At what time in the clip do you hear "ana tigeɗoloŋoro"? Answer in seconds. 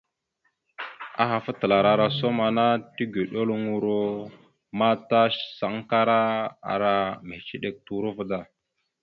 2.47-4.01